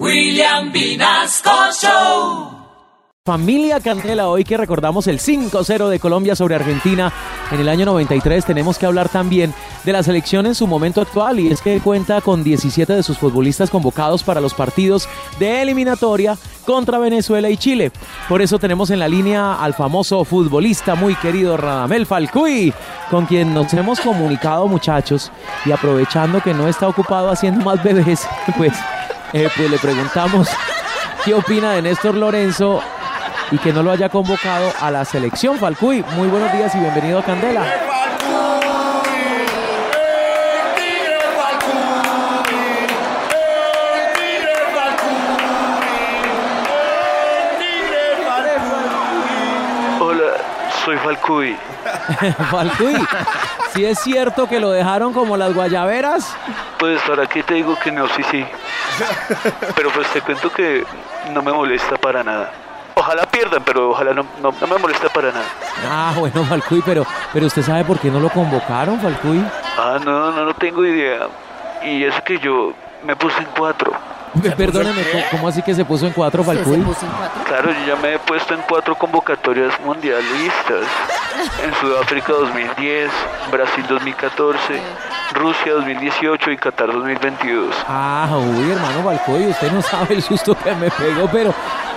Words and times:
William 0.00 0.72
Vinasco 0.72 1.50
Show. 1.80 2.50
Familia 3.24 3.78
Candela, 3.78 4.28
hoy 4.28 4.42
que 4.42 4.56
recordamos 4.56 5.06
el 5.06 5.20
5-0 5.20 5.88
de 5.88 6.00
Colombia 6.00 6.34
sobre 6.34 6.56
Argentina 6.56 7.12
en 7.52 7.60
el 7.60 7.68
año 7.68 7.86
93, 7.86 8.44
tenemos 8.44 8.76
que 8.76 8.86
hablar 8.86 9.08
también 9.08 9.54
de 9.84 9.92
la 9.92 10.02
selección 10.02 10.46
en 10.46 10.56
su 10.56 10.66
momento 10.66 11.00
actual 11.00 11.38
y 11.38 11.48
es 11.48 11.60
que 11.60 11.78
cuenta 11.78 12.20
con 12.20 12.42
17 12.42 12.92
de 12.92 13.02
sus 13.04 13.18
futbolistas 13.18 13.70
convocados 13.70 14.24
para 14.24 14.40
los 14.40 14.52
partidos 14.52 15.08
de 15.38 15.62
eliminatoria 15.62 16.36
contra 16.66 16.98
Venezuela 16.98 17.48
y 17.48 17.56
Chile. 17.56 17.92
Por 18.28 18.42
eso 18.42 18.58
tenemos 18.58 18.90
en 18.90 18.98
la 18.98 19.08
línea 19.08 19.54
al 19.54 19.74
famoso 19.74 20.24
futbolista 20.24 20.96
muy 20.96 21.14
querido 21.14 21.56
Radamel 21.56 22.06
Falcuy, 22.06 22.74
con 23.10 23.26
quien 23.26 23.54
nos 23.54 23.72
hemos 23.72 24.00
comunicado 24.00 24.66
muchachos 24.66 25.30
y 25.64 25.70
aprovechando 25.70 26.42
que 26.42 26.52
no 26.52 26.66
está 26.66 26.88
ocupado 26.88 27.30
haciendo 27.30 27.64
más 27.64 27.82
bebés, 27.82 28.26
pues, 28.56 28.72
eh, 29.34 29.48
pues 29.56 29.68
le 29.68 29.78
preguntamos 29.78 30.48
qué 31.24 31.34
opina 31.34 31.72
de 31.72 31.82
Néstor 31.82 32.14
Lorenzo 32.14 32.80
y 33.50 33.58
que 33.58 33.72
no 33.72 33.82
lo 33.82 33.90
haya 33.90 34.08
convocado 34.08 34.72
a 34.80 34.92
la 34.92 35.04
selección. 35.04 35.58
Falcuy, 35.58 36.04
muy 36.14 36.28
buenos 36.28 36.52
días 36.52 36.72
y 36.76 36.78
bienvenido 36.78 37.18
a 37.18 37.24
Candela. 37.24 37.64
Soy 50.84 50.96
Falcuy. 50.98 51.56
Falcuy, 52.50 52.94
si 53.72 53.84
es 53.84 53.98
cierto 54.00 54.46
que 54.46 54.60
lo 54.60 54.70
dejaron 54.70 55.12
como 55.12 55.36
las 55.36 55.54
guayaberas. 55.54 56.36
Pues 56.78 57.00
para 57.02 57.26
qué 57.26 57.42
te 57.42 57.54
digo 57.54 57.76
que 57.78 57.90
no, 57.90 58.06
sí, 58.08 58.22
sí. 58.30 58.44
Pero 59.74 59.90
pues 59.90 60.06
te 60.08 60.20
cuento 60.20 60.50
que 60.50 60.84
no 61.32 61.42
me 61.42 61.52
molesta 61.52 61.96
para 61.96 62.22
nada. 62.22 62.52
Ojalá 62.96 63.26
pierdan, 63.26 63.62
pero 63.64 63.90
ojalá 63.90 64.14
no, 64.14 64.24
no, 64.40 64.54
no 64.60 64.66
me 64.66 64.78
molesta 64.78 65.08
para 65.08 65.32
nada. 65.32 65.46
Ah, 65.88 66.12
bueno, 66.16 66.44
Falcuy, 66.44 66.82
pero, 66.84 67.04
pero 67.32 67.46
usted 67.46 67.62
sabe 67.62 67.84
por 67.84 67.98
qué 67.98 68.10
no 68.10 68.20
lo 68.20 68.28
convocaron, 68.30 69.00
Falcuy. 69.00 69.44
Ah, 69.76 69.98
no, 70.04 70.30
no, 70.30 70.44
no 70.44 70.54
tengo 70.54 70.84
idea. 70.84 71.26
Y 71.82 72.04
es 72.04 72.20
que 72.22 72.38
yo 72.38 72.72
me 73.04 73.16
puse 73.16 73.38
en 73.38 73.48
cuatro. 73.56 73.92
Perdóneme, 74.56 75.02
¿cómo- 75.12 75.24
¿cómo 75.30 75.48
así 75.48 75.62
que 75.62 75.74
se 75.74 75.84
puso 75.84 76.06
en 76.06 76.12
cuatro, 76.12 76.42
¿Usted 76.42 76.54
se 76.54 76.64
Falcuy? 76.64 76.80
puso 76.82 77.06
en 77.06 77.12
cuatro? 77.12 77.42
Claro, 77.44 77.70
yo 77.72 77.86
ya 77.94 77.96
me 77.96 78.14
he 78.14 78.18
puesto 78.18 78.54
en 78.54 78.60
cuatro 78.68 78.94
convocatorias 78.96 79.72
mundialistas. 79.84 80.86
En 81.64 81.74
Sudáfrica 81.80 82.32
2010, 82.32 83.10
Brasil 83.50 83.84
2014, 83.88 84.80
Rusia 85.34 85.72
2018 85.74 86.50
y 86.52 86.56
Qatar 86.56 86.92
2022. 86.92 87.74
Ah, 87.88 88.28
uy, 88.38 88.70
hermano 88.70 89.02
Falcuy, 89.04 89.46
usted 89.48 89.70
no 89.72 89.82
sabe 89.82 90.14
el 90.14 90.22
susto 90.22 90.56
que 90.56 90.74
me 90.74 90.90
pegó, 90.90 91.28
pero... 91.30 91.54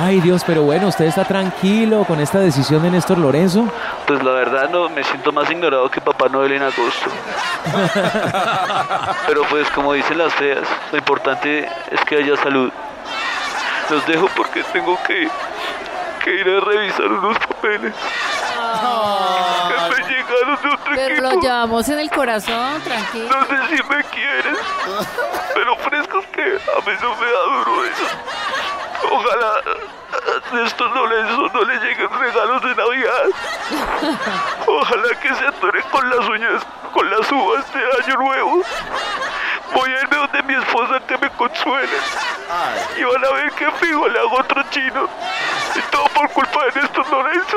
Ay, 0.00 0.20
Dios, 0.20 0.44
pero 0.46 0.62
bueno, 0.62 0.86
¿usted 0.86 1.06
está 1.06 1.24
tranquilo 1.24 2.04
con 2.04 2.20
esta 2.20 2.38
decisión 2.38 2.80
de 2.82 2.90
Néstor 2.90 3.18
Lorenzo? 3.18 3.68
Pues 4.06 4.22
la 4.22 4.30
verdad 4.30 4.70
no, 4.70 4.88
me 4.88 5.02
siento 5.02 5.32
más 5.32 5.50
ignorado 5.50 5.90
que 5.90 6.00
Papá 6.00 6.28
Noel 6.28 6.52
en 6.52 6.62
agosto. 6.62 7.10
Pero 9.26 9.42
pues 9.50 9.68
como 9.70 9.94
dicen 9.94 10.18
las 10.18 10.32
feas, 10.34 10.62
lo 10.92 10.98
importante 10.98 11.68
es 11.90 12.00
que 12.02 12.16
haya 12.18 12.36
salud. 12.36 12.70
Los 13.90 14.06
dejo 14.06 14.28
porque 14.36 14.62
tengo 14.72 14.96
que, 15.04 15.28
que 16.24 16.34
ir 16.34 16.48
a 16.48 16.60
revisar 16.60 17.06
unos 17.06 17.36
papeles 17.40 17.92
que 19.68 20.02
me 20.02 20.08
llegaron 20.08 20.62
de 20.62 20.68
otro 20.68 20.92
Pero 20.94 21.20
lo 21.22 21.40
llevamos 21.40 21.88
en 21.88 21.98
el 21.98 22.10
corazón, 22.10 22.80
tranquilo. 22.82 23.28
No 23.28 23.46
sé 23.46 23.76
si 23.76 23.82
me 23.82 24.04
quieres, 24.04 24.58
pero 25.54 25.76
fresco 25.76 26.24
que 26.32 26.42
a 26.42 26.88
mí 26.88 26.96
no 27.02 27.16
me 27.16 27.26
da 27.26 27.42
duro 27.42 27.84
eso. 27.84 28.04
A 29.58 30.64
estos 30.64 30.92
Lorenzo 30.92 31.50
no 31.52 31.64
le 31.64 31.78
lleguen 31.80 32.08
regalos 32.10 32.62
de 32.62 32.74
Navidad. 32.74 33.24
Ojalá 34.66 35.20
que 35.20 35.34
se 35.34 35.46
atore 35.46 35.82
con 35.90 36.08
las 36.08 36.28
uñas, 36.28 36.62
con 36.92 37.10
las 37.10 37.30
uvas 37.30 37.64
de 37.72 37.80
Año 38.02 38.16
Nuevo. 38.16 38.62
Voy 39.74 39.90
a 39.90 40.00
irme 40.00 40.16
donde 40.16 40.42
mi 40.44 40.54
esposa 40.54 41.00
que 41.06 41.18
me 41.18 41.30
consuele. 41.30 41.98
Y 42.96 43.04
van 43.04 43.24
a 43.24 43.30
ver 43.32 43.52
que 43.52 43.70
fijo 43.72 44.08
le 44.08 44.18
hago 44.18 44.38
otro 44.38 44.62
chino. 44.70 45.08
Y 45.74 45.80
todo 45.90 46.04
por 46.14 46.30
culpa 46.30 46.64
de 46.66 46.80
Néstor 46.80 47.10
Lorenzo. 47.10 47.56